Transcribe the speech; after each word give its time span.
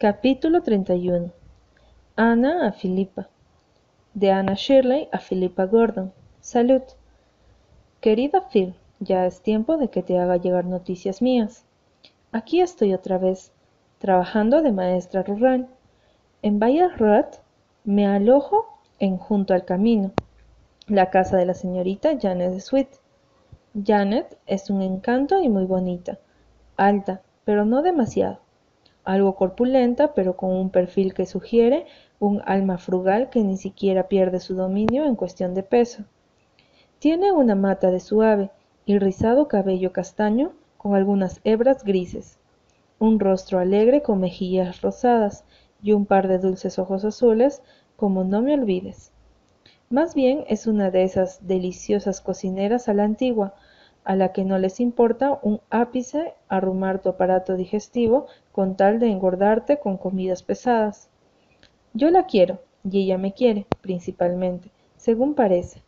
Capítulo 0.00 0.62
31 0.62 1.30
Ana 2.16 2.66
a 2.66 2.72
Filipa. 2.72 3.28
De 4.14 4.30
Ana 4.30 4.54
Shirley 4.54 5.10
a 5.12 5.18
Filipa 5.18 5.66
Gordon. 5.66 6.10
Salud. 6.40 6.80
Querida 8.00 8.48
Phil, 8.48 8.74
ya 8.98 9.26
es 9.26 9.42
tiempo 9.42 9.76
de 9.76 9.88
que 9.88 10.02
te 10.02 10.18
haga 10.18 10.38
llegar 10.38 10.64
noticias 10.64 11.20
mías. 11.20 11.66
Aquí 12.32 12.62
estoy 12.62 12.94
otra 12.94 13.18
vez, 13.18 13.52
trabajando 13.98 14.62
de 14.62 14.72
maestra 14.72 15.22
rural. 15.22 15.68
En 16.40 16.58
Bayer-Roth 16.58 17.42
me 17.84 18.06
alojo 18.06 18.80
en 19.00 19.18
Junto 19.18 19.52
al 19.52 19.66
Camino, 19.66 20.12
la 20.86 21.10
casa 21.10 21.36
de 21.36 21.44
la 21.44 21.52
señorita 21.52 22.18
Janet 22.18 22.58
Sweet. 22.58 22.88
Janet 23.84 24.38
es 24.46 24.70
un 24.70 24.80
encanto 24.80 25.42
y 25.42 25.50
muy 25.50 25.66
bonita, 25.66 26.18
alta, 26.78 27.20
pero 27.44 27.66
no 27.66 27.82
demasiado 27.82 28.38
algo 29.04 29.34
corpulenta, 29.34 30.14
pero 30.14 30.36
con 30.36 30.50
un 30.50 30.70
perfil 30.70 31.14
que 31.14 31.26
sugiere 31.26 31.86
un 32.18 32.42
alma 32.44 32.78
frugal 32.78 33.30
que 33.30 33.42
ni 33.42 33.56
siquiera 33.56 34.08
pierde 34.08 34.40
su 34.40 34.54
dominio 34.54 35.04
en 35.04 35.16
cuestión 35.16 35.54
de 35.54 35.62
peso. 35.62 36.04
Tiene 36.98 37.32
una 37.32 37.54
mata 37.54 37.90
de 37.90 38.00
suave 38.00 38.50
y 38.84 38.98
rizado 38.98 39.48
cabello 39.48 39.92
castaño 39.92 40.52
con 40.76 40.94
algunas 40.94 41.40
hebras 41.44 41.84
grises, 41.84 42.38
un 42.98 43.18
rostro 43.18 43.58
alegre 43.58 44.02
con 44.02 44.20
mejillas 44.20 44.82
rosadas 44.82 45.44
y 45.82 45.92
un 45.92 46.06
par 46.06 46.28
de 46.28 46.38
dulces 46.38 46.78
ojos 46.78 47.04
azules 47.04 47.62
como 47.96 48.24
no 48.24 48.42
me 48.42 48.54
olvides. 48.54 49.12
Más 49.88 50.14
bien 50.14 50.44
es 50.48 50.66
una 50.66 50.90
de 50.90 51.02
esas 51.02 51.46
deliciosas 51.46 52.20
cocineras 52.20 52.88
a 52.88 52.94
la 52.94 53.04
antigua, 53.04 53.54
a 54.04 54.16
la 54.16 54.32
que 54.32 54.44
no 54.44 54.58
les 54.58 54.80
importa 54.80 55.38
un 55.42 55.60
ápice 55.70 56.34
arrumar 56.48 57.00
tu 57.00 57.08
aparato 57.08 57.56
digestivo 57.56 58.26
con 58.52 58.76
tal 58.76 58.98
de 58.98 59.08
engordarte 59.10 59.78
con 59.78 59.96
comidas 59.96 60.42
pesadas. 60.42 61.08
Yo 61.92 62.10
la 62.10 62.26
quiero, 62.26 62.60
y 62.84 63.02
ella 63.02 63.18
me 63.18 63.32
quiere, 63.32 63.66
principalmente, 63.80 64.70
según 64.96 65.34
parece, 65.34 65.82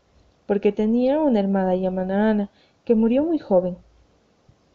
porque 0.46 0.72
tenía 0.72 1.20
una 1.20 1.40
hermana 1.40 1.74
llamada 1.74 2.30
Ana, 2.30 2.50
que 2.84 2.94
murió 2.94 3.24
muy 3.24 3.38
joven. 3.38 3.76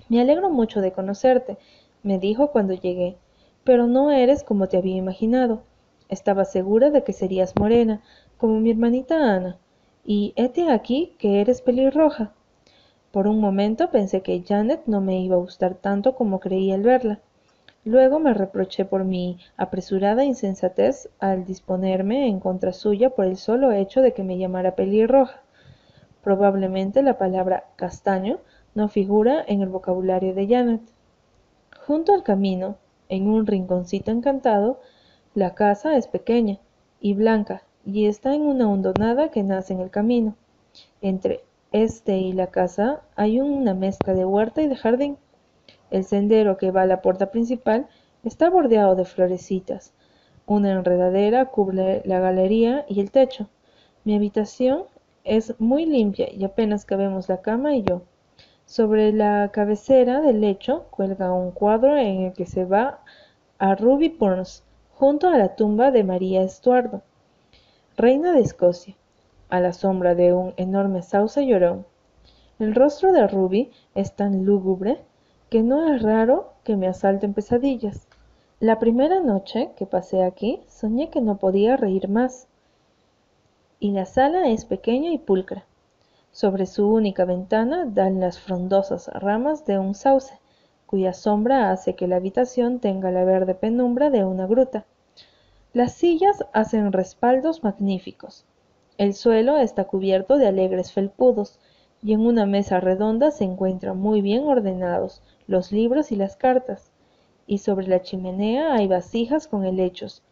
Me 0.09 0.21
alegro 0.21 0.49
mucho 0.49 0.81
de 0.81 0.93
conocerte, 0.93 1.57
me 2.03 2.17
dijo 2.17 2.51
cuando 2.51 2.73
llegué, 2.73 3.17
pero 3.63 3.87
no 3.87 4.11
eres 4.11 4.43
como 4.43 4.67
te 4.67 4.77
había 4.77 4.95
imaginado. 4.95 5.63
Estaba 6.07 6.45
segura 6.45 6.89
de 6.89 7.03
que 7.03 7.11
serías 7.11 7.53
morena, 7.59 8.01
como 8.37 8.59
mi 8.61 8.71
hermanita 8.71 9.35
Ana, 9.35 9.57
y 10.05 10.31
hete 10.37 10.71
aquí 10.71 11.15
que 11.19 11.41
eres 11.41 11.61
pelirroja. 11.61 12.31
Por 13.11 13.27
un 13.27 13.39
momento 13.39 13.89
pensé 13.89 14.21
que 14.21 14.43
Janet 14.45 14.83
no 14.85 15.01
me 15.01 15.19
iba 15.19 15.35
a 15.35 15.39
gustar 15.39 15.75
tanto 15.75 16.15
como 16.15 16.39
creía 16.39 16.75
al 16.75 16.83
verla. 16.83 17.19
Luego 17.85 18.19
me 18.19 18.33
reproché 18.33 18.83
por 18.83 19.05
mi 19.05 19.39
apresurada 19.55 20.25
insensatez 20.25 21.09
al 21.19 21.45
disponerme 21.45 22.27
en 22.27 22.39
contra 22.39 22.73
suya 22.73 23.11
por 23.11 23.25
el 23.25 23.37
solo 23.37 23.71
hecho 23.71 24.01
de 24.01 24.13
que 24.13 24.23
me 24.23 24.37
llamara 24.37 24.75
pelirroja. 24.75 25.41
Probablemente 26.21 27.01
la 27.01 27.17
palabra 27.17 27.63
castaño 27.77 28.39
no 28.75 28.89
figura 28.89 29.41
en 29.47 29.61
el 29.61 29.69
vocabulario 29.69 30.35
de 30.35 30.47
Janet. 30.47 30.81
Junto 31.85 32.13
al 32.13 32.23
camino, 32.23 32.75
en 33.07 33.29
un 33.29 33.47
rinconcito 33.47 34.11
encantado, 34.11 34.81
la 35.33 35.55
casa 35.55 35.95
es 35.95 36.07
pequeña 36.07 36.59
y 36.99 37.13
blanca 37.13 37.63
y 37.85 38.07
está 38.07 38.35
en 38.35 38.41
una 38.41 38.69
hondonada 38.69 39.31
que 39.31 39.43
nace 39.43 39.73
en 39.73 39.79
el 39.79 39.89
camino. 39.89 40.35
Entre 41.01 41.46
este 41.71 42.17
y 42.17 42.31
la 42.31 42.47
casa 42.47 43.01
hay 43.15 43.41
una 43.41 43.73
mezcla 43.73 44.13
de 44.13 44.25
huerta 44.25 44.61
y 44.61 44.67
de 44.67 44.75
jardín. 44.75 45.17
El 45.91 46.05
sendero 46.05 46.57
que 46.57 46.71
va 46.71 46.83
a 46.83 46.85
la 46.85 47.01
puerta 47.01 47.31
principal 47.31 47.87
está 48.23 48.49
bordeado 48.49 48.95
de 48.95 49.05
florecitas. 49.05 49.93
Una 50.45 50.71
enredadera 50.71 51.45
cubre 51.45 52.01
la 52.05 52.19
galería 52.19 52.85
y 52.87 53.01
el 53.01 53.11
techo. 53.11 53.49
Mi 54.05 54.15
habitación 54.15 54.83
es 55.23 55.59
muy 55.59 55.85
limpia 55.85 56.31
y 56.31 56.45
apenas 56.45 56.85
cabemos 56.85 57.27
la 57.27 57.41
cama 57.41 57.75
y 57.75 57.83
yo. 57.83 58.03
Sobre 58.65 59.11
la 59.11 59.49
cabecera 59.51 60.21
del 60.21 60.41
lecho 60.41 60.87
cuelga 60.89 61.33
un 61.33 61.51
cuadro 61.51 61.97
en 61.97 62.21
el 62.21 62.33
que 62.33 62.45
se 62.45 62.65
va 62.65 63.01
a 63.59 63.75
Ruby 63.75 64.09
Burns, 64.09 64.63
junto 64.93 65.27
a 65.27 65.37
la 65.37 65.55
tumba 65.55 65.91
de 65.91 66.03
María 66.03 66.43
Estuardo, 66.43 67.01
reina 67.97 68.31
de 68.31 68.41
Escocia 68.41 68.95
a 69.49 69.59
la 69.59 69.73
sombra 69.73 70.15
de 70.15 70.33
un 70.33 70.53
enorme 70.57 71.01
sauce 71.01 71.45
llorón. 71.45 71.85
El 72.59 72.75
rostro 72.75 73.11
de 73.11 73.27
Ruby 73.27 73.71
es 73.95 74.13
tan 74.15 74.45
lúgubre 74.45 75.01
que 75.49 75.63
no 75.63 75.93
es 75.93 76.01
raro 76.01 76.53
que 76.63 76.75
me 76.75 76.87
asalten 76.87 77.33
pesadillas. 77.33 78.07
La 78.59 78.79
primera 78.79 79.19
noche 79.19 79.71
que 79.77 79.85
pasé 79.85 80.23
aquí 80.23 80.61
soñé 80.67 81.09
que 81.09 81.21
no 81.21 81.37
podía 81.37 81.77
reír 81.77 82.09
más. 82.09 82.47
Y 83.79 83.91
la 83.91 84.05
sala 84.05 84.49
es 84.49 84.65
pequeña 84.65 85.11
y 85.11 85.19
pulcra. 85.19 85.65
Sobre 86.31 86.65
su 86.65 86.87
única 86.91 87.25
ventana 87.25 87.85
dan 87.85 88.19
las 88.19 88.39
frondosas 88.39 89.07
ramas 89.13 89.65
de 89.65 89.79
un 89.79 89.93
sauce, 89.95 90.39
cuya 90.87 91.13
sombra 91.13 91.71
hace 91.71 91.95
que 91.95 92.07
la 92.07 92.15
habitación 92.15 92.79
tenga 92.79 93.11
la 93.11 93.23
verde 93.23 93.55
penumbra 93.55 94.09
de 94.09 94.23
una 94.23 94.47
gruta. 94.47 94.85
Las 95.73 95.93
sillas 95.93 96.43
hacen 96.53 96.91
respaldos 96.91 97.63
magníficos, 97.63 98.45
el 98.97 99.13
suelo 99.13 99.57
está 99.57 99.85
cubierto 99.85 100.37
de 100.37 100.47
alegres 100.47 100.91
felpudos, 100.91 101.59
y 102.01 102.13
en 102.13 102.21
una 102.21 102.45
mesa 102.45 102.79
redonda 102.79 103.31
se 103.31 103.43
encuentran 103.43 103.97
muy 103.97 104.21
bien 104.21 104.43
ordenados 104.47 105.21
los 105.47 105.71
libros 105.71 106.11
y 106.11 106.15
las 106.15 106.35
cartas, 106.35 106.91
y 107.47 107.59
sobre 107.59 107.87
la 107.87 108.01
chimenea 108.01 108.73
hay 108.73 108.87
vasijas 108.87 109.47
con 109.47 109.65
helechos, 109.65 110.23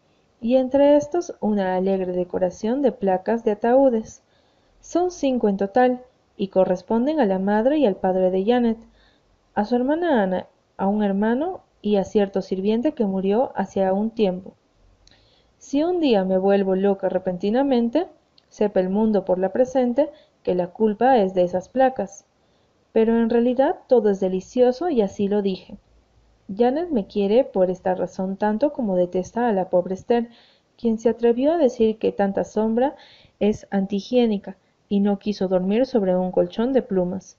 y 0.41 0.57
entre 0.57 0.95
estos 0.95 1.35
una 1.39 1.75
alegre 1.75 2.11
decoración 2.11 2.81
de 2.81 2.91
placas 2.91 3.43
de 3.43 3.51
ataúdes. 3.51 4.21
Son 4.81 5.09
cinco 5.09 5.47
en 5.49 5.57
total, 5.57 6.03
y 6.37 6.49
corresponden 6.49 7.19
a 7.19 7.25
la 7.25 7.39
madre 7.39 7.77
y 7.77 7.85
al 7.85 7.95
padre 7.95 8.29
de 8.29 8.45
Janet, 8.45 8.77
a 9.53 9.65
su 9.65 9.75
hermana 9.75 10.21
Ana, 10.21 10.47
a 10.77 10.87
un 10.87 11.03
hermano 11.03 11.61
y 11.81 11.95
a 11.95 12.03
cierto 12.03 12.41
sirviente 12.41 12.93
que 12.93 13.05
murió 13.05 13.51
hace 13.55 13.89
un 13.91 14.11
tiempo. 14.11 14.53
Si 15.57 15.83
un 15.83 15.99
día 15.99 16.25
me 16.25 16.37
vuelvo 16.37 16.75
loca 16.75 17.09
repentinamente, 17.09 18.07
sepa 18.55 18.79
el 18.79 18.89
mundo 18.89 19.25
por 19.25 19.37
la 19.37 19.51
presente 19.51 20.09
que 20.41 20.55
la 20.55 20.67
culpa 20.67 21.17
es 21.17 21.33
de 21.33 21.43
esas 21.43 21.67
placas. 21.67 22.25
Pero 22.93 23.19
en 23.19 23.29
realidad 23.29 23.79
todo 23.87 24.09
es 24.09 24.21
delicioso 24.21 24.89
y 24.89 25.01
así 25.01 25.27
lo 25.27 25.41
dije. 25.41 25.75
Janet 26.47 26.89
me 26.89 27.05
quiere 27.05 27.43
por 27.43 27.69
esta 27.69 27.95
razón 27.95 28.37
tanto 28.37 28.71
como 28.71 28.95
detesta 28.95 29.49
a 29.49 29.51
la 29.51 29.69
pobre 29.69 29.95
Esther, 29.95 30.29
quien 30.77 30.99
se 30.99 31.09
atrevió 31.09 31.51
a 31.51 31.57
decir 31.57 31.97
que 31.97 32.13
tanta 32.13 32.45
sombra 32.45 32.95
es 33.41 33.67
antihigiénica 33.71 34.55
y 34.87 35.01
no 35.01 35.19
quiso 35.19 35.49
dormir 35.49 35.85
sobre 35.85 36.15
un 36.15 36.31
colchón 36.31 36.71
de 36.71 36.81
plumas. 36.81 37.37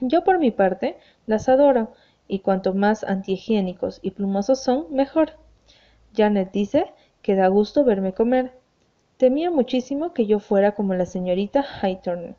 Yo 0.00 0.22
por 0.22 0.38
mi 0.38 0.52
parte 0.52 0.96
las 1.26 1.48
adoro, 1.48 1.90
y 2.28 2.38
cuanto 2.38 2.72
más 2.72 3.02
antihigiénicos 3.02 3.98
y 4.00 4.12
plumosos 4.12 4.62
son, 4.62 4.86
mejor. 4.92 5.32
Janet 6.14 6.52
dice 6.52 6.92
que 7.20 7.34
da 7.34 7.48
gusto 7.48 7.82
verme 7.82 8.12
comer, 8.12 8.59
Temía 9.20 9.50
muchísimo 9.50 10.14
que 10.14 10.24
yo 10.24 10.38
fuera 10.38 10.72
como 10.72 10.94
la 10.94 11.04
señorita 11.04 11.62
Hightorn, 11.62 12.36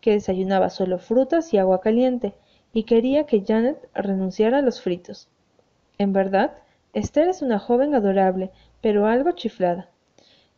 que 0.00 0.12
desayunaba 0.12 0.70
solo 0.70 0.98
frutas 0.98 1.52
y 1.52 1.58
agua 1.58 1.82
caliente, 1.82 2.32
y 2.72 2.84
quería 2.84 3.26
que 3.26 3.44
Janet 3.46 3.86
renunciara 3.92 4.60
a 4.60 4.62
los 4.62 4.80
fritos. 4.80 5.28
En 5.98 6.14
verdad, 6.14 6.54
Esther 6.94 7.28
es 7.28 7.42
una 7.42 7.58
joven 7.58 7.94
adorable, 7.94 8.50
pero 8.80 9.06
algo 9.06 9.32
chiflada. 9.32 9.90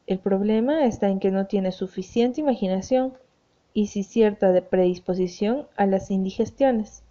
El 0.07 0.21
problema 0.21 0.85
está 0.85 1.09
en 1.09 1.19
que 1.19 1.33
no 1.33 1.47
tiene 1.47 1.73
suficiente 1.73 2.41
imaginación 2.41 3.15
y 3.75 3.89
sí 3.89 4.05
cierta 4.05 4.53
predisposición 4.61 5.67
a 5.75 5.87
las 5.87 6.13
indigestiones. 6.13 7.03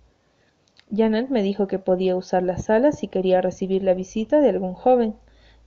Janet 0.95 1.27
me 1.27 1.43
dijo 1.43 1.67
que 1.67 1.79
podía 1.79 2.15
usar 2.15 2.43
la 2.43 2.57
sala 2.57 2.93
si 2.93 3.09
quería 3.09 3.41
recibir 3.41 3.83
la 3.83 3.93
visita 3.93 4.39
de 4.39 4.47
algún 4.47 4.73
joven. 4.73 5.15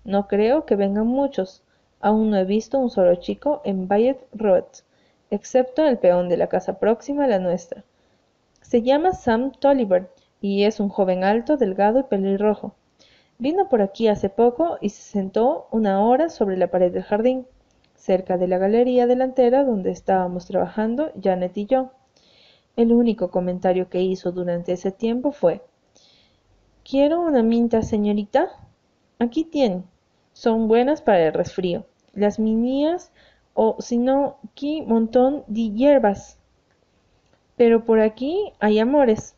No 0.02 0.28
creo 0.28 0.64
que 0.64 0.76
vengan 0.76 1.06
muchos, 1.06 1.62
Aún 2.02 2.30
no 2.30 2.38
he 2.38 2.44
visto 2.46 2.78
un 2.78 2.88
solo 2.88 3.14
chico 3.16 3.60
en 3.62 3.86
Bayet 3.86 4.26
Road, 4.32 4.64
excepto 5.30 5.86
el 5.86 5.98
peón 5.98 6.30
de 6.30 6.38
la 6.38 6.46
casa 6.46 6.78
próxima 6.78 7.24
a 7.24 7.28
la 7.28 7.38
nuestra. 7.38 7.84
Se 8.62 8.80
llama 8.80 9.12
Sam 9.12 9.52
Tolliver 9.52 10.10
y 10.40 10.64
es 10.64 10.80
un 10.80 10.88
joven 10.88 11.24
alto, 11.24 11.58
delgado 11.58 12.00
y 12.00 12.04
pelirrojo. 12.04 12.74
Vino 13.38 13.68
por 13.68 13.82
aquí 13.82 14.08
hace 14.08 14.30
poco 14.30 14.78
y 14.80 14.88
se 14.88 15.02
sentó 15.02 15.68
una 15.70 16.02
hora 16.02 16.30
sobre 16.30 16.56
la 16.56 16.68
pared 16.70 16.90
del 16.90 17.02
jardín, 17.02 17.46
cerca 17.96 18.38
de 18.38 18.48
la 18.48 18.56
galería 18.56 19.06
delantera 19.06 19.62
donde 19.64 19.90
estábamos 19.90 20.46
trabajando 20.46 21.12
Janet 21.22 21.54
y 21.58 21.66
yo. 21.66 21.90
El 22.76 22.94
único 22.94 23.30
comentario 23.30 23.90
que 23.90 24.00
hizo 24.00 24.32
durante 24.32 24.72
ese 24.72 24.90
tiempo 24.90 25.32
fue 25.32 25.60
¿Quiero 26.82 27.20
una 27.20 27.42
minta, 27.42 27.82
señorita? 27.82 28.48
Aquí 29.18 29.44
tiene. 29.44 29.82
Son 30.32 30.66
buenas 30.66 31.02
para 31.02 31.26
el 31.26 31.34
resfrío 31.34 31.84
las 32.14 32.38
minías 32.38 33.12
o 33.54 33.76
si 33.80 33.98
no, 33.98 34.38
aquí 34.44 34.82
montón 34.82 35.44
de 35.46 35.70
hierbas. 35.70 36.38
Pero 37.56 37.84
por 37.84 38.00
aquí 38.00 38.52
hay 38.58 38.78
amores. 38.78 39.34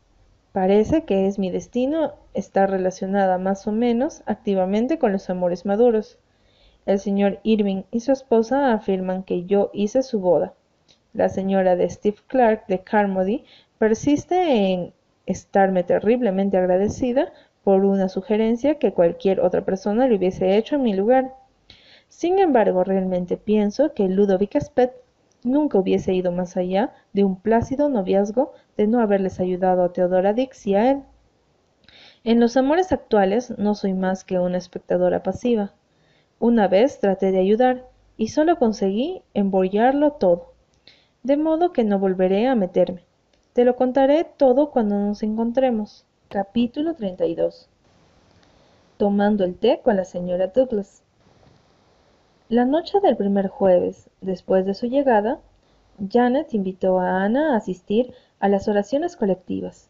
Parece 0.53 1.03
que 1.03 1.27
es 1.27 1.39
mi 1.39 1.49
destino 1.51 2.13
estar 2.33 2.69
relacionada 2.69 3.37
más 3.37 3.67
o 3.67 3.71
menos 3.71 4.21
activamente 4.25 4.99
con 4.99 5.11
los 5.11 5.29
amores 5.29 5.65
maduros. 5.65 6.19
El 6.85 6.99
señor 6.99 7.39
Irving 7.43 7.83
y 7.91 8.01
su 8.01 8.11
esposa 8.11 8.73
afirman 8.73 9.23
que 9.23 9.45
yo 9.45 9.71
hice 9.73 10.03
su 10.03 10.19
boda. 10.19 10.53
La 11.13 11.29
señora 11.29 11.75
de 11.75 11.89
Steve 11.89 12.17
Clark 12.27 12.67
de 12.67 12.79
Carmody 12.79 13.45
persiste 13.77 14.71
en 14.71 14.93
estarme 15.25 15.83
terriblemente 15.83 16.57
agradecida 16.57 17.31
por 17.63 17.85
una 17.85 18.09
sugerencia 18.09 18.79
que 18.79 18.93
cualquier 18.93 19.39
otra 19.39 19.61
persona 19.61 20.07
le 20.07 20.15
hubiese 20.15 20.57
hecho 20.57 20.75
en 20.75 20.83
mi 20.83 20.93
lugar. 20.93 21.33
Sin 22.15 22.37
embargo, 22.37 22.83
realmente 22.83 23.37
pienso 23.37 23.93
que 23.93 24.07
Ludovic 24.07 24.55
Spett 24.61 24.93
nunca 25.43 25.79
hubiese 25.79 26.13
ido 26.13 26.31
más 26.31 26.55
allá 26.55 26.93
de 27.11 27.23
un 27.23 27.41
plácido 27.41 27.89
noviazgo 27.89 28.53
de 28.77 28.85
no 28.85 29.01
haberles 29.01 29.39
ayudado 29.39 29.83
a 29.83 29.91
Teodora 29.91 30.31
Dix 30.31 30.67
y 30.67 30.75
a 30.75 30.91
él. 30.91 31.03
En 32.23 32.39
los 32.39 32.55
amores 32.55 32.91
actuales 32.91 33.57
no 33.57 33.73
soy 33.73 33.93
más 33.93 34.23
que 34.23 34.37
una 34.39 34.59
espectadora 34.59 35.23
pasiva. 35.23 35.73
Una 36.39 36.67
vez 36.67 36.99
traté 36.99 37.31
de 37.31 37.39
ayudar 37.39 37.89
y 38.15 38.27
solo 38.27 38.57
conseguí 38.57 39.23
embollarlo 39.33 40.11
todo. 40.11 40.53
De 41.23 41.35
modo 41.35 41.73
que 41.73 41.83
no 41.83 41.97
volveré 41.97 42.47
a 42.47 42.53
meterme. 42.53 43.03
Te 43.53 43.65
lo 43.65 43.75
contaré 43.75 44.23
todo 44.23 44.69
cuando 44.69 44.99
nos 44.99 45.23
encontremos. 45.23 46.05
Capítulo 46.29 46.93
32 46.93 47.69
Tomando 48.97 49.43
el 49.43 49.55
té 49.55 49.81
con 49.83 49.97
la 49.97 50.05
señora 50.05 50.47
Douglas. 50.47 51.02
La 52.49 52.65
noche 52.65 52.99
del 52.99 53.15
primer 53.15 53.47
jueves, 53.47 54.09
después 54.19 54.65
de 54.65 54.73
su 54.73 54.87
llegada, 54.87 55.39
Janet 56.11 56.53
invitó 56.53 56.99
a 56.99 57.23
Ana 57.23 57.53
a 57.53 57.57
asistir 57.57 58.13
a 58.39 58.49
las 58.49 58.67
oraciones 58.67 59.15
colectivas. 59.15 59.89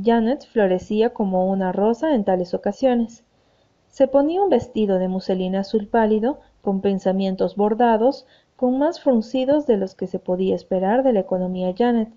Janet 0.00 0.46
florecía 0.46 1.10
como 1.10 1.50
una 1.50 1.72
rosa 1.72 2.14
en 2.14 2.24
tales 2.24 2.54
ocasiones. 2.54 3.24
Se 3.88 4.06
ponía 4.06 4.42
un 4.42 4.48
vestido 4.48 4.98
de 5.00 5.08
muselina 5.08 5.60
azul 5.60 5.88
pálido, 5.88 6.38
con 6.62 6.80
pensamientos 6.82 7.56
bordados, 7.56 8.26
con 8.54 8.78
más 8.78 9.00
fruncidos 9.00 9.66
de 9.66 9.76
los 9.76 9.96
que 9.96 10.06
se 10.06 10.20
podía 10.20 10.54
esperar 10.54 11.02
de 11.02 11.12
la 11.12 11.20
economía 11.20 11.74
Janet, 11.76 12.10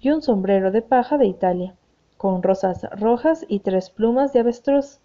y 0.00 0.10
un 0.10 0.22
sombrero 0.22 0.70
de 0.72 0.80
paja 0.80 1.18
de 1.18 1.26
Italia, 1.26 1.74
con 2.16 2.42
rosas 2.42 2.88
rojas 2.98 3.44
y 3.46 3.60
tres 3.60 3.90
plumas 3.90 4.32
de 4.32 4.40
avestruz. 4.40 5.00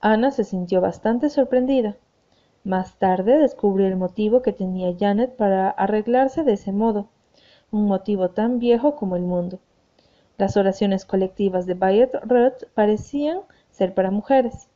Ana 0.00 0.30
se 0.30 0.44
sintió 0.44 0.80
bastante 0.80 1.28
sorprendida. 1.28 1.96
Más 2.68 2.96
tarde 2.98 3.38
descubrió 3.38 3.86
el 3.86 3.96
motivo 3.96 4.42
que 4.42 4.52
tenía 4.52 4.94
Janet 4.94 5.36
para 5.36 5.70
arreglarse 5.70 6.44
de 6.44 6.52
ese 6.52 6.70
modo, 6.70 7.08
un 7.70 7.86
motivo 7.86 8.28
tan 8.28 8.58
viejo 8.58 8.94
como 8.94 9.16
el 9.16 9.22
mundo. 9.22 9.58
Las 10.36 10.58
oraciones 10.58 11.06
colectivas 11.06 11.64
de 11.64 11.72
Bayet 11.72 12.10
Ruth 12.24 12.68
parecían 12.74 13.40
ser 13.70 13.94
para 13.94 14.10
mujeres. 14.10 14.68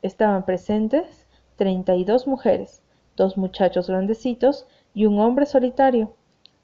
Estaban 0.00 0.46
presentes 0.46 1.26
treinta 1.56 1.96
y 1.96 2.04
dos 2.06 2.26
mujeres, 2.26 2.80
dos 3.14 3.36
muchachos 3.36 3.88
grandecitos 3.88 4.66
y 4.94 5.04
un 5.04 5.20
hombre 5.20 5.44
solitario, 5.44 6.14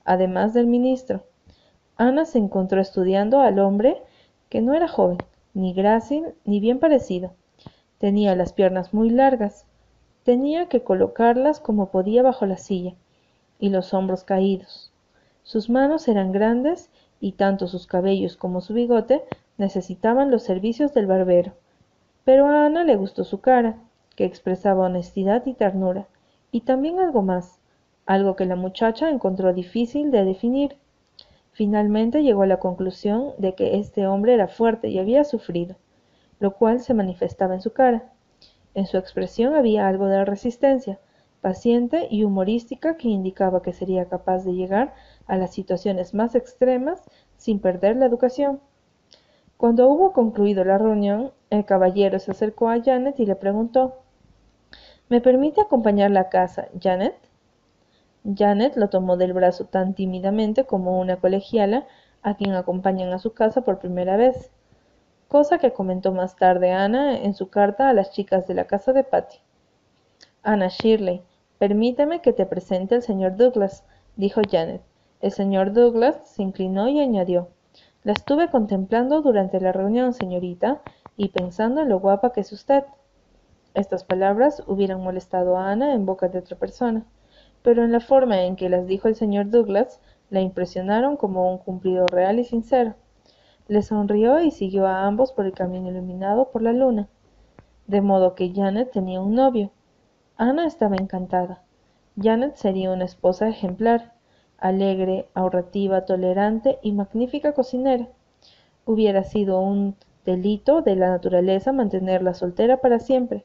además 0.06 0.54
del 0.54 0.66
ministro. 0.66 1.26
Ana 1.98 2.24
se 2.24 2.38
encontró 2.38 2.80
estudiando 2.80 3.40
al 3.40 3.58
hombre 3.58 4.02
que 4.48 4.62
no 4.62 4.72
era 4.72 4.88
joven, 4.88 5.18
ni 5.52 5.74
grácil, 5.74 6.32
ni 6.46 6.58
bien 6.58 6.78
parecido. 6.78 7.34
Tenía 7.98 8.34
las 8.34 8.54
piernas 8.54 8.94
muy 8.94 9.10
largas, 9.10 9.66
Tenía 10.24 10.70
que 10.70 10.82
colocarlas 10.82 11.60
como 11.60 11.90
podía 11.90 12.22
bajo 12.22 12.46
la 12.46 12.56
silla, 12.56 12.94
y 13.58 13.68
los 13.68 13.92
hombros 13.92 14.24
caídos. 14.24 14.90
Sus 15.42 15.68
manos 15.68 16.08
eran 16.08 16.32
grandes 16.32 16.90
y 17.20 17.32
tanto 17.32 17.68
sus 17.68 17.86
cabellos 17.86 18.38
como 18.38 18.62
su 18.62 18.72
bigote 18.72 19.22
necesitaban 19.58 20.30
los 20.30 20.42
servicios 20.42 20.94
del 20.94 21.06
barbero. 21.06 21.52
Pero 22.24 22.46
a 22.46 22.64
Ana 22.64 22.84
le 22.84 22.96
gustó 22.96 23.24
su 23.24 23.40
cara, 23.40 23.76
que 24.16 24.24
expresaba 24.24 24.86
honestidad 24.86 25.44
y 25.44 25.52
ternura, 25.52 26.06
y 26.50 26.62
también 26.62 27.00
algo 27.00 27.20
más, 27.20 27.58
algo 28.06 28.34
que 28.34 28.46
la 28.46 28.56
muchacha 28.56 29.10
encontró 29.10 29.52
difícil 29.52 30.10
de 30.10 30.24
definir. 30.24 30.76
Finalmente 31.52 32.22
llegó 32.22 32.44
a 32.44 32.46
la 32.46 32.60
conclusión 32.60 33.32
de 33.36 33.54
que 33.54 33.76
este 33.78 34.06
hombre 34.06 34.32
era 34.32 34.48
fuerte 34.48 34.88
y 34.88 34.98
había 34.98 35.24
sufrido, 35.24 35.76
lo 36.40 36.54
cual 36.54 36.80
se 36.80 36.94
manifestaba 36.94 37.52
en 37.52 37.60
su 37.60 37.74
cara. 37.74 38.13
En 38.74 38.86
su 38.86 38.96
expresión 38.96 39.54
había 39.54 39.86
algo 39.86 40.06
de 40.06 40.24
resistencia, 40.24 40.98
paciente 41.40 42.08
y 42.10 42.24
humorística 42.24 42.96
que 42.96 43.08
indicaba 43.08 43.62
que 43.62 43.72
sería 43.72 44.06
capaz 44.06 44.44
de 44.44 44.54
llegar 44.54 44.94
a 45.26 45.36
las 45.36 45.52
situaciones 45.52 46.14
más 46.14 46.34
extremas 46.34 47.02
sin 47.36 47.60
perder 47.60 47.96
la 47.96 48.06
educación. 48.06 48.60
Cuando 49.56 49.88
hubo 49.88 50.12
concluido 50.12 50.64
la 50.64 50.78
reunión, 50.78 51.32
el 51.50 51.64
caballero 51.64 52.18
se 52.18 52.32
acercó 52.32 52.68
a 52.68 52.82
Janet 52.82 53.20
y 53.20 53.26
le 53.26 53.36
preguntó 53.36 53.96
¿Me 55.08 55.20
permite 55.20 55.60
acompañarla 55.60 56.20
a 56.20 56.28
casa, 56.28 56.68
Janet? 56.80 57.14
Janet 58.24 58.76
lo 58.76 58.88
tomó 58.88 59.16
del 59.16 59.34
brazo 59.34 59.66
tan 59.66 59.94
tímidamente 59.94 60.64
como 60.64 60.98
una 60.98 61.16
colegiala 61.16 61.86
a 62.22 62.36
quien 62.36 62.54
acompañan 62.54 63.12
a 63.12 63.18
su 63.18 63.34
casa 63.34 63.60
por 63.62 63.78
primera 63.78 64.16
vez 64.16 64.50
cosa 65.34 65.58
que 65.58 65.72
comentó 65.72 66.12
más 66.12 66.36
tarde 66.36 66.70
Ana 66.70 67.18
en 67.18 67.34
su 67.34 67.48
carta 67.48 67.88
a 67.88 67.92
las 67.92 68.12
chicas 68.12 68.46
de 68.46 68.54
la 68.54 68.68
casa 68.68 68.92
de 68.92 69.02
Patty. 69.02 69.38
Ana 70.44 70.68
Shirley, 70.68 71.22
permíteme 71.58 72.20
que 72.20 72.32
te 72.32 72.46
presente 72.46 72.94
al 72.94 73.02
señor 73.02 73.36
Douglas, 73.36 73.82
dijo 74.14 74.42
Janet. 74.48 74.80
El 75.20 75.32
señor 75.32 75.72
Douglas 75.72 76.20
se 76.22 76.44
inclinó 76.44 76.86
y 76.88 77.00
añadió 77.00 77.48
La 78.04 78.12
estuve 78.12 78.48
contemplando 78.48 79.22
durante 79.22 79.60
la 79.60 79.72
reunión, 79.72 80.12
señorita, 80.12 80.82
y 81.16 81.30
pensando 81.30 81.80
en 81.80 81.88
lo 81.88 81.98
guapa 81.98 82.30
que 82.30 82.42
es 82.42 82.52
usted. 82.52 82.84
Estas 83.74 84.04
palabras 84.04 84.62
hubieran 84.68 85.02
molestado 85.02 85.56
a 85.56 85.72
Ana 85.72 85.94
en 85.94 86.06
boca 86.06 86.28
de 86.28 86.38
otra 86.38 86.56
persona, 86.56 87.02
pero 87.64 87.82
en 87.82 87.90
la 87.90 87.98
forma 87.98 88.42
en 88.42 88.54
que 88.54 88.68
las 88.68 88.86
dijo 88.86 89.08
el 89.08 89.16
señor 89.16 89.50
Douglas, 89.50 89.98
la 90.30 90.42
impresionaron 90.42 91.16
como 91.16 91.50
un 91.50 91.58
cumplido 91.58 92.06
real 92.06 92.38
y 92.38 92.44
sincero. 92.44 92.94
Le 93.66 93.82
sonrió 93.82 94.40
y 94.40 94.50
siguió 94.50 94.86
a 94.86 95.06
ambos 95.06 95.32
por 95.32 95.46
el 95.46 95.52
camino 95.52 95.90
iluminado 95.90 96.50
por 96.50 96.60
la 96.60 96.72
luna. 96.72 97.08
De 97.86 98.02
modo 98.02 98.34
que 98.34 98.52
Janet 98.54 98.90
tenía 98.90 99.20
un 99.20 99.34
novio. 99.34 99.70
Ana 100.36 100.66
estaba 100.66 100.96
encantada. 100.96 101.62
Janet 102.20 102.56
sería 102.56 102.90
una 102.90 103.04
esposa 103.04 103.48
ejemplar, 103.48 104.12
alegre, 104.58 105.28
ahorrativa, 105.34 106.04
tolerante 106.04 106.78
y 106.82 106.92
magnífica 106.92 107.52
cocinera. 107.52 108.08
Hubiera 108.84 109.24
sido 109.24 109.60
un 109.60 109.96
delito 110.24 110.82
de 110.82 110.96
la 110.96 111.08
naturaleza 111.08 111.72
mantenerla 111.72 112.34
soltera 112.34 112.78
para 112.82 112.98
siempre. 112.98 113.44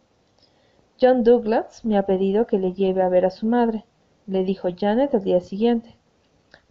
John 1.02 1.24
Douglas 1.24 1.86
me 1.86 1.98
ha 1.98 2.06
pedido 2.06 2.46
que 2.46 2.60
le 2.60 2.74
lleve 2.74 3.02
a 3.02 3.10
ver 3.10 3.26
a 3.26 3.30
su 3.30 3.46
madre, 3.46 3.86
le 4.28 4.44
dijo 4.44 4.68
Janet 4.78 5.16
al 5.16 5.24
día 5.24 5.40
siguiente. 5.40 5.96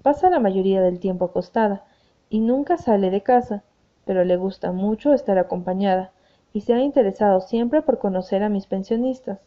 Pasa 0.02 0.28
la 0.28 0.38
mayoría 0.38 0.82
del 0.82 1.00
tiempo 1.00 1.24
acostada, 1.24 1.84
y 2.30 2.40
nunca 2.40 2.76
sale 2.76 3.10
de 3.10 3.22
casa, 3.22 3.62
pero 4.04 4.24
le 4.24 4.36
gusta 4.36 4.72
mucho 4.72 5.12
estar 5.12 5.38
acompañada, 5.38 6.12
y 6.52 6.62
se 6.62 6.74
ha 6.74 6.80
interesado 6.80 7.40
siempre 7.40 7.82
por 7.82 7.98
conocer 7.98 8.42
a 8.42 8.48
mis 8.48 8.66
pensionistas. 8.66 9.40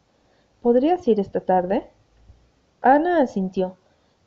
¿Podrías 0.61 1.07
ir 1.07 1.19
esta 1.19 1.41
tarde? 1.41 1.87
Ana 2.81 3.21
asintió, 3.21 3.77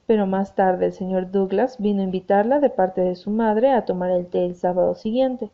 pero 0.06 0.26
más 0.26 0.54
tarde 0.54 0.86
el 0.86 0.92
señor 0.92 1.30
Douglas 1.30 1.78
vino 1.78 2.00
a 2.00 2.04
invitarla 2.04 2.60
de 2.60 2.70
parte 2.70 3.00
de 3.00 3.14
su 3.14 3.30
madre 3.30 3.70
a 3.70 3.84
tomar 3.84 4.10
el 4.10 4.26
té 4.26 4.44
el 4.44 4.54
sábado 4.54 4.94
siguiente. 4.94 5.50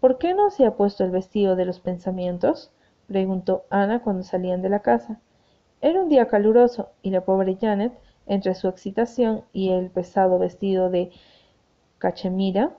¿Por 0.00 0.18
qué 0.18 0.34
no 0.34 0.50
se 0.50 0.66
ha 0.66 0.76
puesto 0.76 1.04
el 1.04 1.10
vestido 1.10 1.56
de 1.56 1.64
los 1.64 1.80
pensamientos? 1.80 2.70
preguntó 3.06 3.64
Ana 3.70 4.02
cuando 4.02 4.22
salían 4.22 4.62
de 4.62 4.68
la 4.68 4.80
casa. 4.80 5.20
Era 5.80 6.00
un 6.00 6.08
día 6.08 6.28
caluroso, 6.28 6.90
y 7.02 7.10
la 7.10 7.22
pobre 7.22 7.56
Janet, 7.60 7.92
entre 8.26 8.54
su 8.54 8.68
excitación 8.68 9.44
y 9.52 9.70
el 9.70 9.90
pesado 9.90 10.38
vestido 10.38 10.88
de 10.88 11.10
cachemira 11.98 12.72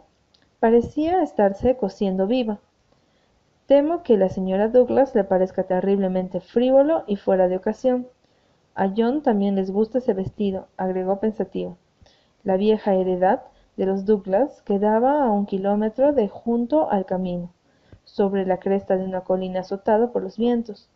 parecía 0.59 1.21
estarse 1.21 1.77
cociendo 1.77 2.27
viva. 2.27 2.59
Temo 3.67 4.03
que 4.03 4.17
la 4.17 4.29
señora 4.29 4.67
Douglas 4.67 5.15
le 5.15 5.23
parezca 5.23 5.63
terriblemente 5.63 6.39
frívolo 6.39 7.03
y 7.07 7.15
fuera 7.15 7.47
de 7.47 7.57
ocasión. 7.57 8.07
A 8.75 8.91
John 8.95 9.21
también 9.21 9.55
les 9.55 9.71
gusta 9.71 9.97
ese 9.97 10.13
vestido, 10.13 10.67
agregó 10.77 11.19
pensativo. 11.19 11.77
La 12.43 12.57
vieja 12.57 12.93
heredad 12.93 13.41
de 13.77 13.85
los 13.85 14.05
Douglas 14.05 14.61
quedaba 14.61 15.23
a 15.23 15.31
un 15.31 15.45
kilómetro 15.45 16.13
de 16.13 16.27
junto 16.27 16.89
al 16.91 17.05
camino, 17.05 17.51
sobre 18.03 18.45
la 18.45 18.57
cresta 18.57 18.97
de 18.97 19.03
una 19.03 19.21
colina 19.21 19.61
azotada 19.61 20.11
por 20.11 20.21
los 20.21 20.37
vientos. 20.37 20.89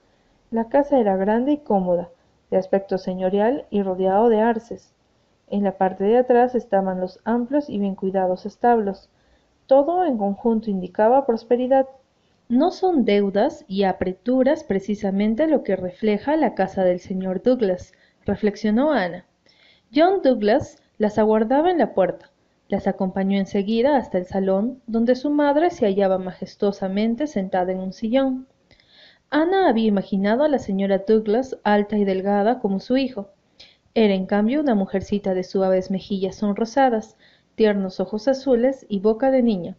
La 0.51 0.69
casa 0.69 0.99
era 0.99 1.17
grande 1.17 1.53
y 1.53 1.57
cómoda, 1.57 2.09
de 2.51 2.57
aspecto 2.57 2.97
señorial 2.97 3.65
y 3.69 3.81
rodeado 3.81 4.29
de 4.29 4.41
arces. 4.41 4.93
En 5.51 5.63
la 5.63 5.77
parte 5.77 6.03
de 6.03 6.17
atrás 6.17 6.53
estaban 6.53 6.99
los 6.99 7.19
amplios 7.23 7.69
y 7.69 7.79
bien 7.79 7.95
cuidados 7.95 8.45
establos. 8.45 9.09
Todo 9.65 10.05
en 10.05 10.17
conjunto 10.17 10.69
indicaba 10.69 11.25
prosperidad. 11.25 11.87
No 12.49 12.71
son 12.71 13.03
deudas 13.05 13.65
y 13.67 13.83
apreturas 13.83 14.63
precisamente 14.63 15.47
lo 15.47 15.63
que 15.63 15.75
refleja 15.75 16.35
la 16.35 16.55
casa 16.55 16.83
del 16.83 16.99
señor 16.99 17.41
Douglas, 17.41 17.93
reflexionó 18.25 18.91
Ana. 18.91 19.25
John 19.93 20.21
Douglas 20.23 20.81
las 20.99 21.17
aguardaba 21.17 21.71
en 21.71 21.79
la 21.79 21.93
puerta. 21.93 22.31
Las 22.67 22.85
acompañó 22.87 23.39
enseguida 23.39 23.97
hasta 23.97 24.19
el 24.19 24.25
salón, 24.25 24.81
donde 24.85 25.15
su 25.15 25.31
madre 25.31 25.71
se 25.71 25.85
hallaba 25.85 26.19
majestuosamente 26.19 27.25
sentada 27.25 27.71
en 27.71 27.79
un 27.79 27.93
sillón. 27.93 28.47
Ana 29.31 29.67
había 29.69 29.87
imaginado 29.87 30.43
a 30.43 30.47
la 30.47 30.59
señora 30.59 31.03
Douglas 31.07 31.57
alta 31.63 31.97
y 31.97 32.03
delgada 32.03 32.59
como 32.59 32.79
su 32.79 32.97
hijo. 32.97 33.29
Era 34.01 34.13
en 34.13 34.27
cambio 34.27 34.61
una 34.61 34.75
mujercita 34.75 35.33
de 35.33 35.43
suaves 35.43 35.91
mejillas 35.91 36.37
sonrosadas, 36.37 37.17
tiernos 37.55 37.99
ojos 37.99 38.29
azules 38.29 38.85
y 38.87 39.01
boca 39.01 39.29
de 39.29 39.43
niña, 39.43 39.75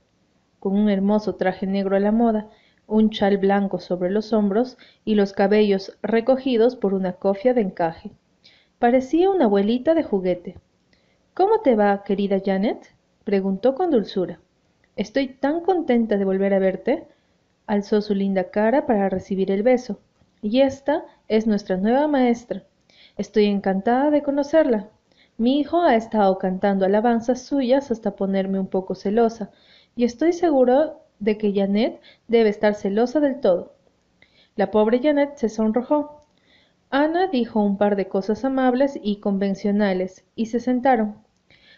con 0.59 0.77
un 0.77 0.91
hermoso 0.91 1.37
traje 1.37 1.67
negro 1.67 1.97
a 1.97 2.01
la 2.01 2.13
moda, 2.13 2.51
un 2.87 3.09
chal 3.09 3.39
blanco 3.39 3.81
sobre 3.81 4.11
los 4.11 4.35
hombros 4.35 4.77
y 5.07 5.15
los 5.15 5.33
cabellos 5.33 5.97
recogidos 6.03 6.77
por 6.77 6.93
una 6.93 7.15
cofia 7.15 7.55
de 7.55 7.63
encaje. 7.63 8.11
Parecía 8.79 9.31
una 9.31 9.47
abuelita 9.47 9.95
de 9.95 10.03
juguete. 10.03 10.59
¿Cómo 11.33 11.63
te 11.63 11.75
va, 11.75 12.05
querida 12.05 12.43
Janet? 12.45 12.95
preguntó 13.25 13.75
con 13.75 13.91
dulzura. 13.91 14.39
Estoy 14.97 15.29
tan 15.29 15.63
contenta 15.63 16.19
de 16.19 16.27
volver 16.27 16.53
a 16.53 16.59
verte. 16.59 17.07
Alzó 17.67 18.03
su 18.03 18.15
linda 18.15 18.51
cara 18.51 18.85
para 18.85 19.09
recibir 19.09 19.51
el 19.51 19.63
beso. 19.63 19.99
Y 20.43 20.61
esta 20.61 21.07
es 21.27 21.47
nuestra 21.47 21.79
nueva 21.79 22.07
maestra. 22.07 22.65
Estoy 23.17 23.47
encantada 23.47 24.11
de 24.11 24.23
conocerla. 24.23 24.89
Mi 25.37 25.59
hijo 25.59 25.83
ha 25.83 25.97
estado 25.97 26.39
cantando 26.39 26.85
alabanzas 26.85 27.43
suyas 27.43 27.91
hasta 27.91 28.17
ponerme 28.17 28.61
un 28.61 28.67
poco 28.67 28.95
celosa, 28.95 29.51
y 29.97 30.05
estoy 30.05 30.33
seguro 30.33 31.01
de 31.19 31.37
que 31.39 31.53
Janet 31.55 32.01
debe 32.29 32.49
estar 32.49 32.75
celosa 32.75 33.21
del 33.21 33.41
todo. 33.41 33.75
La 34.57 34.71
pobre 34.71 35.01
Janet 35.03 35.37
se 35.37 35.49
sonrojó. 35.49 36.25
Ana 36.91 37.29
dijo 37.29 37.63
un 37.63 37.79
par 37.79 37.97
de 37.97 38.09
cosas 38.09 38.45
amables 38.45 38.99
y 39.03 39.17
convencionales, 39.17 40.25
y 40.35 40.47
se 40.47 40.61
sentaron. 40.61 41.17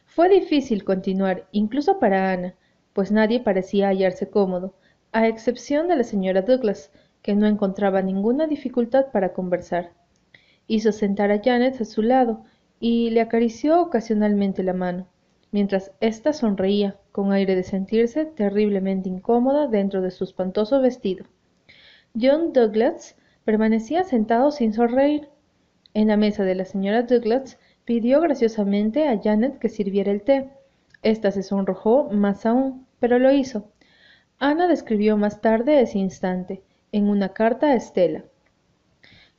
Fue 0.05 0.29
difícil 0.29 0.85
continuar, 0.85 1.47
incluso 1.53 1.99
para 1.99 2.33
Ana, 2.33 2.55
pues 2.93 3.13
nadie 3.13 3.41
parecía 3.41 3.89
hallarse 3.89 4.29
cómodo, 4.29 4.75
a 5.13 5.27
excepción 5.27 5.89
de 5.89 5.97
la 5.97 6.05
señora 6.05 6.43
Douglas, 6.43 6.91
que 7.23 7.35
no 7.35 7.47
encontraba 7.47 8.03
ninguna 8.03 8.47
dificultad 8.47 9.07
para 9.13 9.33
conversar. 9.33 9.93
Hizo 10.67 10.93
sentar 10.93 11.31
a 11.31 11.41
Janet 11.43 11.81
a 11.81 11.85
su 11.85 12.03
lado 12.03 12.45
y 12.81 13.11
le 13.11 13.21
acarició 13.21 13.81
ocasionalmente 13.81 14.63
la 14.63 14.73
mano, 14.73 15.07
mientras 15.51 15.93
ésta 16.01 16.33
sonreía, 16.33 16.97
con 17.13 17.33
aire 17.33 17.55
de 17.55 17.63
sentirse 17.63 18.25
terriblemente 18.25 19.09
incómoda 19.09 19.69
dentro 19.69 20.01
de 20.03 20.11
su 20.11 20.25
espantoso 20.25 20.81
vestido. 20.81 21.27
John 22.21 22.53
Douglas 22.53 23.17
permanecía 23.45 24.05
sentado 24.05 24.51
sin 24.51 24.73
sonreír. 24.73 25.29
En 25.95 26.09
la 26.09 26.17
mesa 26.17 26.45
de 26.45 26.55
la 26.55 26.65
señora 26.65 27.03
Douglas 27.03 27.59
pidió 27.85 28.21
graciosamente 28.21 29.09
a 29.09 29.21
Janet 29.21 29.59
que 29.59 29.69
sirviera 29.69 30.11
el 30.11 30.23
té. 30.23 30.51
Esta 31.03 31.31
se 31.31 31.43
sonrojó 31.43 32.11
más 32.11 32.47
aún, 32.47 32.87
pero 33.01 33.19
lo 33.19 33.33
hizo. 33.33 33.71
Ana 34.39 34.69
describió 34.69 35.17
más 35.17 35.41
tarde 35.41 35.81
ese 35.81 35.99
instante, 35.99 36.63
en 36.93 37.09
una 37.09 37.31
carta 37.31 37.69
a 37.69 37.75
Estela. 37.75 38.25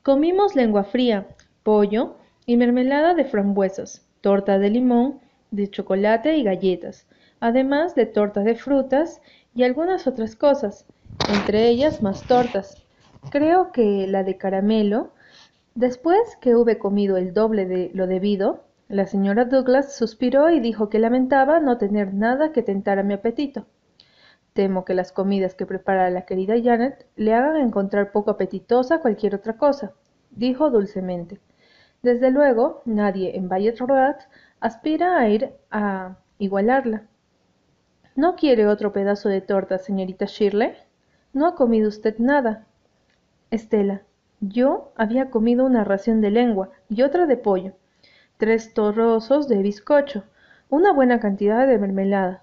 Comimos 0.04 0.54
lengua 0.58 0.84
fría, 0.84 1.30
pollo 1.64 2.18
y 2.46 2.58
mermelada 2.58 3.14
de 3.14 3.24
frambuesas, 3.24 4.06
torta 4.20 4.60
de 4.60 4.70
limón, 4.70 5.22
de 5.52 5.70
chocolate 5.70 6.36
y 6.36 6.44
galletas, 6.44 7.08
además 7.40 7.96
de 7.96 8.06
torta 8.06 8.42
de 8.42 8.56
frutas 8.56 9.22
y 9.56 9.64
algunas 9.64 10.06
otras 10.06 10.36
cosas, 10.36 10.86
entre 11.34 11.70
ellas 11.70 12.02
más 12.02 12.22
tortas. 12.24 12.84
Creo 13.30 13.72
que 13.72 14.06
la 14.06 14.26
de 14.26 14.36
caramelo. 14.36 15.14
Después 15.74 16.36
que 16.42 16.54
hube 16.54 16.78
comido 16.78 17.16
el 17.16 17.34
doble 17.34 17.66
de 17.66 17.90
lo 17.94 18.06
debido, 18.06 18.66
la 18.90 19.08
señora 19.08 19.46
Douglas 19.46 19.96
suspiró 19.96 20.50
y 20.50 20.60
dijo 20.60 20.90
que 20.90 21.00
lamentaba 21.00 21.62
no 21.62 21.78
tener 21.78 22.14
nada 22.14 22.52
que 22.52 22.62
tentara 22.62 23.04
mi 23.04 23.14
apetito. 23.14 23.68
Temo 24.54 24.86
que 24.86 24.94
las 24.94 25.12
comidas 25.12 25.56
que 25.56 25.66
prepara 25.66 26.10
la 26.12 26.26
querida 26.26 26.56
Janet 26.64 27.08
le 27.16 27.34
hagan 27.34 27.58
encontrar 27.58 28.12
poco 28.12 28.32
apetitosa 28.32 29.00
cualquier 29.00 29.36
otra 29.36 29.58
cosa, 29.58 29.94
dijo 30.30 30.70
dulcemente. 30.70 31.40
Desde 32.04 32.30
luego, 32.32 32.82
nadie 32.86 33.36
en 33.36 33.50
Ballet 33.50 33.78
Road 33.80 34.16
aspira 34.60 35.18
a 35.18 35.28
ir 35.30 35.54
a 35.72 36.18
igualarla. 36.38 37.04
¿No 38.16 38.36
quiere 38.36 38.68
otro 38.68 38.94
pedazo 38.94 39.30
de 39.30 39.42
torta, 39.42 39.80
señorita 39.80 40.26
Shirley? 40.26 40.74
No 41.34 41.48
ha 41.48 41.56
comido 41.56 41.88
usted 41.88 42.20
nada. 42.20 42.68
Estela, 43.50 44.04
yo 44.40 44.92
había 44.96 45.32
comido 45.32 45.66
una 45.66 45.84
ración 45.84 46.22
de 46.22 46.30
lengua 46.30 46.70
y 46.90 47.02
otra 47.02 47.26
de 47.26 47.38
pollo, 47.38 47.74
tres 48.38 48.74
trozos 48.74 49.48
de 49.48 49.58
bizcocho, 49.58 50.26
una 50.70 50.92
buena 50.92 51.20
cantidad 51.20 51.66
de 51.66 51.78
mermelada, 51.80 52.43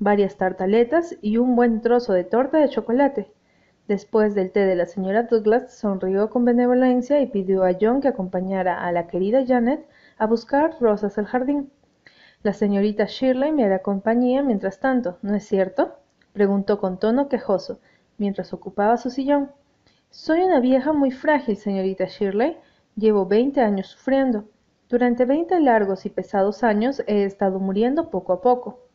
varias 0.00 0.36
tartaletas 0.36 1.14
y 1.20 1.36
un 1.36 1.54
buen 1.54 1.82
trozo 1.82 2.14
de 2.14 2.24
torta 2.24 2.58
de 2.58 2.70
chocolate. 2.70 3.30
Después 3.86 4.34
del 4.34 4.50
té 4.50 4.64
de 4.64 4.74
la 4.74 4.86
señora 4.86 5.24
Douglas, 5.24 5.74
sonrió 5.74 6.30
con 6.30 6.46
benevolencia 6.46 7.20
y 7.20 7.26
pidió 7.26 7.64
a 7.64 7.76
John 7.78 8.00
que 8.00 8.08
acompañara 8.08 8.82
a 8.84 8.92
la 8.92 9.06
querida 9.06 9.44
Janet 9.46 9.86
a 10.16 10.26
buscar 10.26 10.74
rosas 10.80 11.18
al 11.18 11.26
jardín. 11.26 11.70
La 12.42 12.54
señorita 12.54 13.04
Shirley 13.04 13.52
me 13.52 13.64
hará 13.64 13.80
compañía 13.80 14.42
mientras 14.42 14.80
tanto, 14.80 15.18
¿no 15.20 15.34
es 15.34 15.46
cierto? 15.46 15.96
preguntó 16.32 16.80
con 16.80 16.98
tono 16.98 17.28
quejoso, 17.28 17.80
mientras 18.16 18.54
ocupaba 18.54 18.96
su 18.96 19.10
sillón. 19.10 19.50
Soy 20.08 20.40
una 20.40 20.60
vieja 20.60 20.94
muy 20.94 21.10
frágil, 21.10 21.56
señorita 21.56 22.06
Shirley. 22.06 22.56
Llevo 22.96 23.26
veinte 23.26 23.60
años 23.60 23.88
sufriendo. 23.88 24.44
Durante 24.88 25.26
veinte 25.26 25.60
largos 25.60 26.06
y 26.06 26.10
pesados 26.10 26.64
años 26.64 27.02
he 27.06 27.24
estado 27.24 27.58
muriendo 27.58 28.08
poco 28.08 28.32
a 28.32 28.40
poco. 28.40 28.89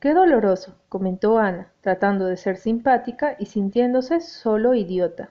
Qué 0.00 0.14
doloroso, 0.14 0.76
comentó 0.88 1.38
Ana, 1.38 1.72
tratando 1.82 2.24
de 2.24 2.38
ser 2.38 2.56
simpática 2.56 3.36
y 3.38 3.44
sintiéndose 3.44 4.20
solo 4.20 4.72
idiota. 4.72 5.28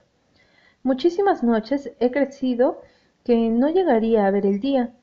Muchísimas 0.84 1.42
noches 1.42 1.90
he 1.98 2.12
crecido 2.12 2.80
que 3.24 3.50
no 3.50 3.68
llegaría 3.68 4.28
a 4.28 4.30
ver 4.30 4.46
el 4.46 4.60
día, 4.60 4.94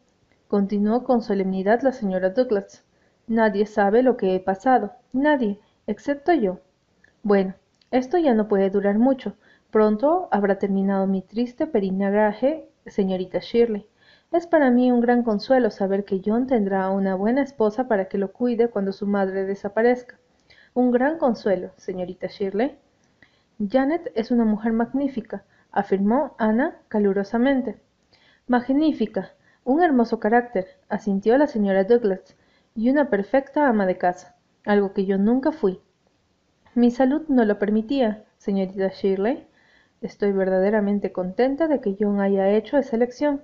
continuó 0.48 1.04
con 1.04 1.22
solemnidad 1.22 1.82
la 1.82 1.92
señora 1.92 2.30
Douglas. 2.30 2.86
Nadie 3.28 3.66
sabe 3.66 4.04
lo 4.04 4.16
que 4.16 4.36
he 4.36 4.40
pasado, 4.40 4.94
nadie, 5.12 5.60
excepto 5.86 6.32
yo. 6.32 6.60
Bueno, 7.22 7.54
esto 7.92 8.18
ya 8.18 8.34
no 8.34 8.48
puede 8.48 8.70
durar 8.70 8.98
mucho. 8.98 9.36
Pronto 9.70 10.30
habrá 10.32 10.60
terminado 10.60 11.08
mi 11.08 11.22
triste 11.22 11.68
perinaje, 11.68 12.70
señorita 12.86 13.40
Shirley. 13.40 13.86
Es 14.30 14.46
para 14.46 14.72
mí 14.72 14.92
un 14.92 15.00
gran 15.00 15.24
consuelo 15.24 15.72
saber 15.72 16.04
que 16.04 16.22
John 16.24 16.48
tendrá 16.48 16.90
una 16.90 17.16
buena 17.16 17.42
esposa 17.42 17.88
para 17.88 18.10
que 18.10 18.18
lo 18.18 18.34
cuide 18.34 18.70
cuando 18.70 18.92
su 18.92 19.08
madre 19.08 19.46
desaparezca. 19.46 20.20
Un 20.74 20.92
gran 20.92 21.18
consuelo, 21.18 21.72
señorita 21.78 22.28
Shirley. 22.28 22.78
Janet 23.58 24.12
es 24.16 24.30
una 24.30 24.44
mujer 24.44 24.74
magnífica, 24.74 25.46
afirmó 25.72 26.36
Ana 26.40 26.78
calurosamente. 26.90 27.80
Magnífica, 28.48 29.32
un 29.64 29.82
hermoso 29.82 30.20
carácter, 30.20 30.68
asintió 30.90 31.38
la 31.38 31.48
señora 31.48 31.86
Douglas, 31.86 32.36
y 32.76 32.90
una 32.90 33.10
perfecta 33.10 33.68
ama 33.68 33.86
de 33.86 33.98
casa, 33.98 34.36
algo 34.66 34.94
que 34.94 35.06
yo 35.06 35.18
nunca 35.18 35.54
fui. 35.54 35.82
Mi 36.76 36.92
salud 36.92 37.24
no 37.30 37.46
lo 37.46 37.58
permitía, 37.60 38.26
señorita 38.38 38.90
Shirley. 38.90 39.48
Estoy 40.02 40.34
verdaderamente 40.34 41.14
contenta 41.14 41.68
de 41.68 41.80
que 41.80 41.96
John 41.98 42.20
haya 42.20 42.50
hecho 42.50 42.78
esa 42.78 42.98
elección. 42.98 43.42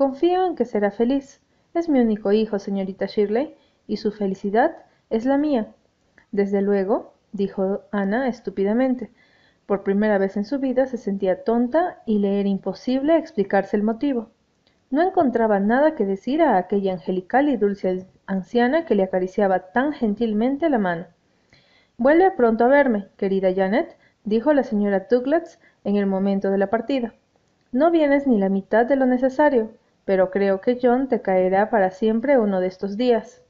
Confío 0.00 0.46
en 0.46 0.54
que 0.54 0.64
será 0.64 0.90
feliz. 0.90 1.42
Es 1.74 1.90
mi 1.90 2.00
único 2.00 2.32
hijo, 2.32 2.58
señorita 2.58 3.04
Shirley, 3.04 3.54
y 3.86 3.98
su 3.98 4.12
felicidad 4.12 4.74
es 5.10 5.26
la 5.26 5.36
mía. 5.36 5.74
Desde 6.32 6.62
luego, 6.62 7.12
dijo 7.32 7.82
Ana 7.92 8.26
estúpidamente. 8.26 9.10
Por 9.66 9.82
primera 9.82 10.16
vez 10.16 10.38
en 10.38 10.46
su 10.46 10.58
vida 10.58 10.86
se 10.86 10.96
sentía 10.96 11.44
tonta 11.44 12.00
y 12.06 12.18
le 12.18 12.40
era 12.40 12.48
imposible 12.48 13.18
explicarse 13.18 13.76
el 13.76 13.82
motivo. 13.82 14.30
No 14.88 15.02
encontraba 15.02 15.60
nada 15.60 15.94
que 15.94 16.06
decir 16.06 16.40
a 16.40 16.56
aquella 16.56 16.94
angelical 16.94 17.50
y 17.50 17.58
dulce 17.58 18.06
anciana 18.24 18.86
que 18.86 18.94
le 18.94 19.02
acariciaba 19.02 19.70
tan 19.72 19.92
gentilmente 19.92 20.70
la 20.70 20.78
mano. 20.78 21.08
Vuelve 21.98 22.30
pronto 22.30 22.64
a 22.64 22.68
verme, 22.68 23.08
querida 23.18 23.52
Janet, 23.54 23.98
dijo 24.24 24.54
la 24.54 24.62
señora 24.62 25.08
Douglas 25.10 25.60
en 25.84 25.96
el 25.96 26.06
momento 26.06 26.50
de 26.50 26.56
la 26.56 26.70
partida. 26.70 27.12
No 27.70 27.90
vienes 27.90 28.26
ni 28.26 28.38
la 28.38 28.48
mitad 28.48 28.86
de 28.86 28.96
lo 28.96 29.04
necesario 29.04 29.78
pero 30.10 30.32
creo 30.32 30.60
que 30.60 30.76
John 30.82 31.06
te 31.06 31.22
caerá 31.22 31.70
para 31.70 31.92
siempre 31.92 32.36
uno 32.36 32.58
de 32.58 32.66
estos 32.66 32.96
días. 32.96 33.44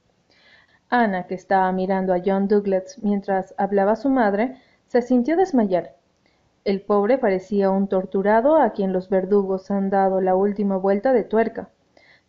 Ana, 0.90 1.26
que 1.26 1.34
estaba 1.34 1.72
mirando 1.72 2.12
a 2.12 2.20
John 2.22 2.48
Douglas 2.48 2.98
mientras 3.00 3.54
hablaba 3.56 3.96
su 3.96 4.10
madre, 4.10 4.58
se 4.86 5.00
sintió 5.00 5.38
desmayar. 5.38 5.96
El 6.66 6.82
pobre 6.82 7.16
parecía 7.16 7.70
un 7.70 7.88
torturado 7.88 8.56
a 8.56 8.74
quien 8.74 8.92
los 8.92 9.08
verdugos 9.08 9.70
han 9.70 9.88
dado 9.88 10.20
la 10.20 10.34
última 10.34 10.76
vuelta 10.76 11.14
de 11.14 11.24
tuerca. 11.24 11.70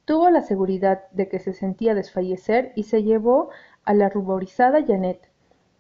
Tuvo 0.06 0.30
la 0.30 0.44
seguridad 0.44 1.02
de 1.12 1.28
que 1.28 1.40
se 1.40 1.52
sentía 1.52 1.94
desfallecer 1.94 2.72
y 2.78 2.84
se 2.84 3.04
llevó 3.04 3.50
a 3.84 3.94
la 3.94 4.08
ruborizada 4.08 4.82
Janet. 4.82 5.28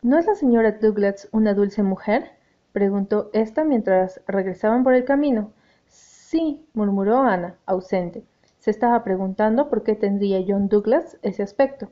¿No 0.01 0.20
es 0.20 0.25
la 0.25 0.36
señora 0.36 0.74
Douglas 0.74 1.29
una 1.31 1.53
dulce 1.53 1.84
mujer? 1.84 2.31
preguntó 2.74 3.29
ésta 3.31 3.63
mientras 3.63 4.20
regresaban 4.27 4.84
por 4.84 4.93
el 4.93 5.05
camino. 5.05 5.53
Sí, 5.88 6.67
murmuró 6.74 7.20
Ana, 7.20 7.55
ausente. 7.65 8.25
Se 8.62 8.70
estaba 8.70 9.03
preguntando 9.03 9.70
por 9.70 9.82
qué 9.82 9.96
tendría 9.96 10.46
John 10.48 10.70
Douglas 10.70 11.18
ese 11.24 11.41
aspecto. 11.41 11.89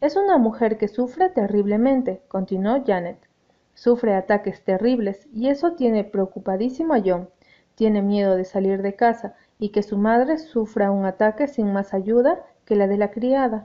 Es 0.00 0.16
una 0.16 0.38
mujer 0.38 0.78
que 0.78 0.88
sufre 0.88 1.28
terriblemente, 1.28 2.22
continuó 2.28 2.82
Janet. 2.86 3.18
Sufre 3.74 4.14
ataques 4.14 4.64
terribles 4.64 5.28
y 5.34 5.48
eso 5.48 5.72
tiene 5.72 6.04
preocupadísimo 6.04 6.94
a 6.94 7.02
John. 7.04 7.28
Tiene 7.74 8.00
miedo 8.00 8.34
de 8.34 8.46
salir 8.46 8.80
de 8.80 8.94
casa 8.94 9.34
y 9.58 9.68
que 9.68 9.82
su 9.82 9.98
madre 9.98 10.38
sufra 10.38 10.90
un 10.90 11.04
ataque 11.04 11.48
sin 11.48 11.70
más 11.74 11.92
ayuda 11.92 12.42
que 12.64 12.76
la 12.76 12.86
de 12.86 12.96
la 12.96 13.10
criada. 13.10 13.64